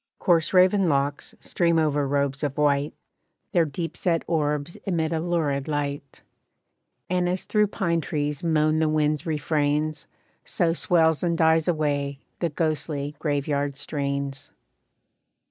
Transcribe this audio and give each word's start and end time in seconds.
Coarse 0.17 0.51
raven 0.51 0.89
locks 0.89 1.35
stream 1.39 1.77
over 1.77 2.07
robes 2.07 2.41
of 2.41 2.57
white, 2.57 2.95
Their 3.51 3.65
deep 3.65 3.95
set 3.95 4.23
orbs 4.25 4.75
emit 4.85 5.11
a 5.13 5.19
lurid 5.19 5.67
light, 5.67 6.23
And 7.07 7.29
as 7.29 7.43
through 7.43 7.67
pine 7.67 8.01
trees 8.01 8.43
moan 8.43 8.79
the 8.79 8.89
winds 8.89 9.27
refrains, 9.27 10.07
So 10.43 10.73
swells 10.73 11.21
and 11.21 11.37
dies 11.37 11.67
away, 11.67 12.17
the 12.39 12.49
ghostly 12.49 13.13
graveyard 13.19 13.75
strains. 13.77 14.49